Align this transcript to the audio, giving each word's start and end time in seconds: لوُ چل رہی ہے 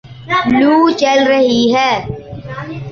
لوُ 0.59 0.75
چل 0.99 1.19
رہی 1.31 1.61
ہے 1.73 1.91